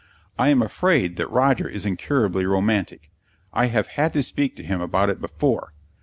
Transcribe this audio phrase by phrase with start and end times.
[0.35, 3.11] I am afraid that Roger is incurably romantic;
[3.53, 5.73] I have had to speak to him about it before.